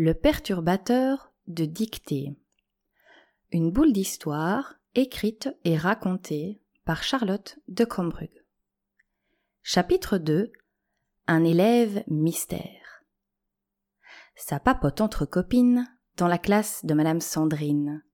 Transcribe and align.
Le 0.00 0.14
perturbateur 0.14 1.32
de 1.48 1.64
dictée. 1.64 2.36
Une 3.50 3.72
boule 3.72 3.92
d'histoire 3.92 4.74
écrite 4.94 5.48
et 5.64 5.76
racontée 5.76 6.62
par 6.84 7.02
Charlotte 7.02 7.58
de 7.66 7.84
Crombrugge. 7.84 8.44
Chapitre 9.64 10.18
2 10.18 10.52
Un 11.26 11.42
élève 11.42 12.04
mystère. 12.06 13.02
Ça 14.36 14.60
papote 14.60 15.00
entre 15.00 15.26
copines 15.26 15.84
dans 16.16 16.28
la 16.28 16.38
classe 16.38 16.84
de 16.84 16.94
Madame 16.94 17.20
Sandrine. 17.20 18.04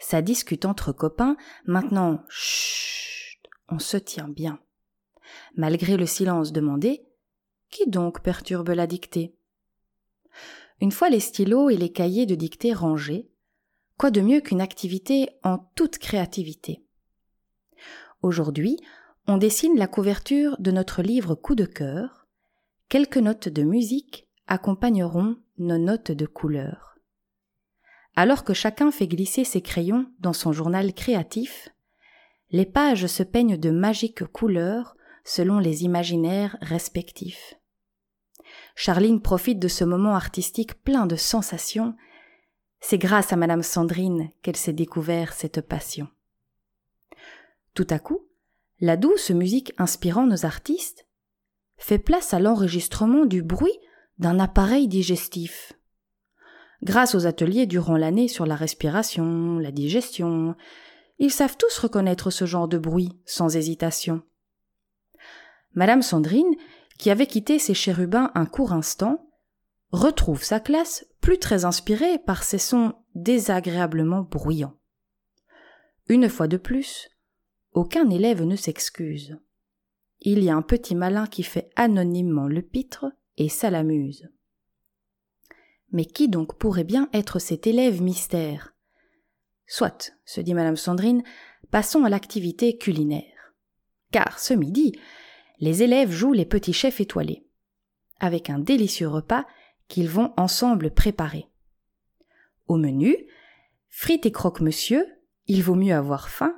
Ça 0.00 0.22
discute 0.22 0.64
entre 0.64 0.90
copains, 0.90 1.36
maintenant, 1.66 2.24
chut, 2.28 3.38
on 3.68 3.78
se 3.78 3.96
tient 3.96 4.28
bien. 4.28 4.58
Malgré 5.54 5.96
le 5.96 6.06
silence 6.06 6.50
demandé, 6.50 7.06
qui 7.70 7.88
donc 7.88 8.24
perturbe 8.24 8.70
la 8.70 8.88
dictée? 8.88 9.37
Une 10.80 10.92
fois 10.92 11.08
les 11.08 11.20
stylos 11.20 11.70
et 11.70 11.76
les 11.76 11.90
cahiers 11.90 12.26
de 12.26 12.34
dictée 12.34 12.72
rangés, 12.72 13.28
quoi 13.96 14.10
de 14.10 14.20
mieux 14.20 14.40
qu'une 14.40 14.60
activité 14.60 15.28
en 15.42 15.58
toute 15.74 15.98
créativité? 15.98 16.84
Aujourd'hui, 18.22 18.78
on 19.26 19.36
dessine 19.36 19.76
la 19.76 19.88
couverture 19.88 20.56
de 20.58 20.70
notre 20.70 21.02
livre 21.02 21.34
Coup 21.34 21.54
de 21.54 21.64
cœur. 21.64 22.26
Quelques 22.88 23.18
notes 23.18 23.48
de 23.48 23.62
musique 23.62 24.28
accompagneront 24.46 25.36
nos 25.58 25.78
notes 25.78 26.12
de 26.12 26.26
couleur. 26.26 26.98
Alors 28.14 28.44
que 28.44 28.54
chacun 28.54 28.90
fait 28.90 29.06
glisser 29.06 29.44
ses 29.44 29.60
crayons 29.60 30.06
dans 30.20 30.32
son 30.32 30.52
journal 30.52 30.94
créatif, 30.94 31.68
les 32.50 32.66
pages 32.66 33.06
se 33.06 33.22
peignent 33.22 33.58
de 33.58 33.70
magiques 33.70 34.24
couleurs 34.24 34.96
selon 35.24 35.58
les 35.58 35.84
imaginaires 35.84 36.56
respectifs. 36.62 37.54
Charline 38.74 39.20
profite 39.20 39.58
de 39.58 39.68
ce 39.68 39.84
moment 39.84 40.14
artistique 40.14 40.82
plein 40.82 41.06
de 41.06 41.16
sensations. 41.16 41.94
C'est 42.80 42.98
grâce 42.98 43.32
à 43.32 43.36
Madame 43.36 43.62
Sandrine 43.62 44.30
qu'elle 44.42 44.56
s'est 44.56 44.72
découvert 44.72 45.32
cette 45.32 45.60
passion. 45.60 46.08
Tout 47.74 47.86
à 47.90 47.98
coup, 47.98 48.26
la 48.80 48.96
douce 48.96 49.30
musique 49.30 49.72
inspirant 49.78 50.26
nos 50.26 50.46
artistes 50.46 51.06
fait 51.76 51.98
place 51.98 52.34
à 52.34 52.40
l'enregistrement 52.40 53.24
du 53.24 53.42
bruit 53.42 53.78
d'un 54.18 54.38
appareil 54.40 54.88
digestif. 54.88 55.72
Grâce 56.82 57.14
aux 57.14 57.26
ateliers 57.26 57.66
durant 57.66 57.96
l'année 57.96 58.28
sur 58.28 58.46
la 58.46 58.54
respiration, 58.54 59.58
la 59.58 59.72
digestion, 59.72 60.54
ils 61.18 61.32
savent 61.32 61.56
tous 61.56 61.78
reconnaître 61.78 62.30
ce 62.30 62.44
genre 62.44 62.68
de 62.68 62.78
bruit 62.78 63.18
sans 63.26 63.56
hésitation. 63.56 64.22
Madame 65.74 66.02
Sandrine, 66.02 66.54
qui 66.98 67.10
avait 67.10 67.26
quitté 67.26 67.58
ses 67.58 67.74
chérubins 67.74 68.30
un 68.34 68.46
court 68.46 68.72
instant, 68.72 69.30
retrouve 69.92 70.42
sa 70.42 70.60
classe 70.60 71.06
plus 71.20 71.38
très 71.38 71.64
inspirée 71.64 72.18
par 72.18 72.42
ces 72.42 72.58
sons 72.58 72.94
désagréablement 73.14 74.22
bruyants. 74.22 74.76
Une 76.08 76.28
fois 76.28 76.48
de 76.48 76.56
plus, 76.56 77.08
aucun 77.72 78.10
élève 78.10 78.42
ne 78.42 78.56
s'excuse. 78.56 79.38
Il 80.20 80.42
y 80.42 80.50
a 80.50 80.56
un 80.56 80.62
petit 80.62 80.94
malin 80.94 81.26
qui 81.26 81.42
fait 81.42 81.70
anonymement 81.76 82.48
le 82.48 82.62
pitre 82.62 83.06
et 83.36 83.48
ça 83.48 83.70
l'amuse. 83.70 84.28
Mais 85.92 86.04
qui 86.04 86.28
donc 86.28 86.58
pourrait 86.58 86.84
bien 86.84 87.08
être 87.12 87.38
cet 87.38 87.66
élève 87.66 88.02
mystère? 88.02 88.74
Soit, 89.66 90.12
se 90.24 90.40
dit 90.40 90.54
madame 90.54 90.76
Sandrine, 90.76 91.22
passons 91.70 92.04
à 92.04 92.08
l'activité 92.08 92.76
culinaire. 92.76 93.54
Car 94.10 94.38
ce 94.38 94.54
midi, 94.54 94.98
les 95.60 95.82
élèves 95.82 96.10
jouent 96.10 96.32
les 96.32 96.46
petits 96.46 96.72
chefs 96.72 97.00
étoilés, 97.00 97.44
avec 98.20 98.50
un 98.50 98.58
délicieux 98.58 99.08
repas 99.08 99.46
qu'ils 99.88 100.08
vont 100.08 100.32
ensemble 100.36 100.90
préparer. 100.90 101.46
Au 102.66 102.76
menu, 102.76 103.16
frites 103.88 104.26
et 104.26 104.32
croque-monsieur, 104.32 105.06
il 105.46 105.62
vaut 105.62 105.74
mieux 105.74 105.94
avoir 105.94 106.28
faim, 106.28 106.54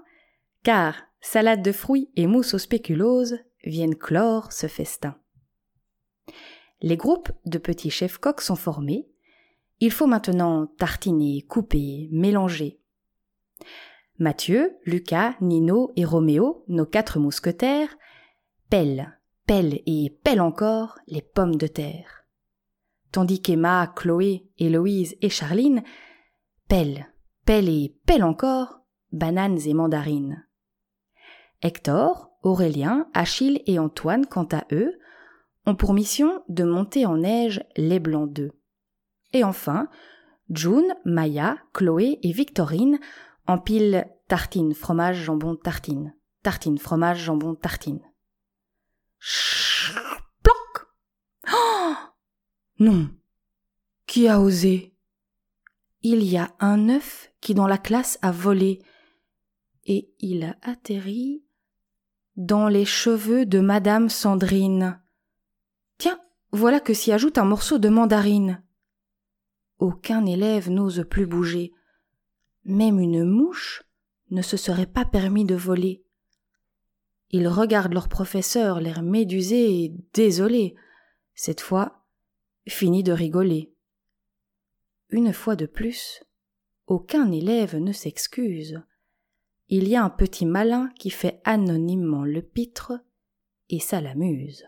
car 0.62 0.96
salade 1.20 1.62
de 1.62 1.72
fruits 1.72 2.10
et 2.16 2.26
mousse 2.26 2.54
aux 2.54 2.58
spéculoses 2.58 3.38
viennent 3.64 3.96
clore 3.96 4.52
ce 4.52 4.66
festin. 4.66 5.16
Les 6.82 6.96
groupes 6.96 7.30
de 7.44 7.58
petits 7.58 7.90
chefs 7.90 8.18
coqs 8.18 8.40
sont 8.40 8.56
formés. 8.56 9.08
Il 9.80 9.92
faut 9.92 10.06
maintenant 10.06 10.66
tartiner, 10.66 11.42
couper, 11.42 12.08
mélanger. 12.10 12.80
Mathieu, 14.18 14.76
Lucas, 14.84 15.34
Nino 15.40 15.92
et 15.96 16.04
Roméo, 16.04 16.64
nos 16.68 16.86
quatre 16.86 17.18
mousquetaires, 17.18 17.96
pèlent, 18.70 19.18
pèlent 19.46 19.80
et 19.84 20.18
pèlent 20.22 20.40
encore 20.40 20.98
les 21.08 21.22
pommes 21.22 21.56
de 21.56 21.66
terre. 21.66 22.24
Tandis 23.12 23.42
qu'Emma, 23.42 23.92
Chloé, 23.96 24.46
Héloïse 24.58 25.16
et 25.20 25.28
Charline 25.28 25.82
pèlent, 26.68 27.12
pèlent 27.44 27.68
et 27.68 27.96
pèlent 28.06 28.24
encore 28.24 28.80
bananes 29.12 29.58
et 29.66 29.74
mandarines. 29.74 30.46
Hector, 31.62 32.30
Aurélien, 32.42 33.08
Achille 33.12 33.60
et 33.66 33.78
Antoine, 33.78 34.24
quant 34.24 34.48
à 34.52 34.64
eux, 34.72 34.94
ont 35.66 35.74
pour 35.74 35.92
mission 35.92 36.42
de 36.48 36.64
monter 36.64 37.04
en 37.04 37.18
neige 37.18 37.62
les 37.76 37.98
blancs 37.98 38.32
d'œufs. 38.32 38.52
Et 39.32 39.44
enfin, 39.44 39.88
June, 40.48 40.94
Maya, 41.04 41.58
Chloé 41.74 42.18
et 42.22 42.32
Victorine 42.32 42.98
empilent 43.46 44.06
tartine, 44.28 44.74
fromage, 44.74 45.22
jambon, 45.22 45.56
tartine, 45.56 46.14
tartine, 46.42 46.78
fromage, 46.78 47.24
jambon, 47.24 47.56
tartine. 47.56 48.00
Oh 51.52 51.94
Non. 52.78 53.10
Qui 54.06 54.28
a 54.28 54.40
osé? 54.40 54.94
Il 56.02 56.22
y 56.22 56.36
a 56.36 56.54
un 56.60 56.88
œuf 56.88 57.32
qui 57.40 57.54
dans 57.54 57.66
la 57.66 57.78
classe 57.78 58.18
a 58.22 58.32
volé 58.32 58.82
et 59.84 60.10
il 60.18 60.44
a 60.44 60.56
atterri 60.62 61.44
dans 62.36 62.68
les 62.68 62.84
cheveux 62.84 63.44
de 63.44 63.60
Madame 63.60 64.08
Sandrine. 64.08 65.00
Tiens, 65.98 66.20
voilà 66.52 66.80
que 66.80 66.94
s'y 66.94 67.12
ajoute 67.12 67.38
un 67.38 67.44
morceau 67.44 67.78
de 67.78 67.88
mandarine. 67.88 68.62
Aucun 69.78 70.24
élève 70.26 70.70
n'ose 70.70 71.04
plus 71.08 71.26
bouger. 71.26 71.72
Même 72.64 72.98
une 72.98 73.24
mouche 73.24 73.82
ne 74.30 74.42
se 74.42 74.56
serait 74.56 74.86
pas 74.86 75.04
permis 75.04 75.44
de 75.44 75.54
voler. 75.54 76.04
Ils 77.30 77.48
regardent 77.48 77.94
leur 77.94 78.08
professeur, 78.08 78.80
l'air 78.80 79.02
médusé 79.02 79.84
et 79.84 79.94
désolé. 80.12 80.74
Cette 81.34 81.60
fois, 81.60 82.04
fini 82.68 83.02
de 83.02 83.12
rigoler. 83.12 83.72
Une 85.10 85.32
fois 85.32 85.56
de 85.56 85.66
plus, 85.66 86.22
aucun 86.86 87.30
élève 87.30 87.76
ne 87.76 87.92
s'excuse 87.92 88.80
il 89.70 89.88
y 89.88 89.94
a 89.94 90.02
un 90.02 90.10
petit 90.10 90.46
malin 90.46 90.90
qui 90.98 91.10
fait 91.10 91.40
anonymement 91.44 92.24
le 92.24 92.42
pitre, 92.42 92.92
et 93.68 93.78
ça 93.78 94.00
l'amuse. 94.00 94.64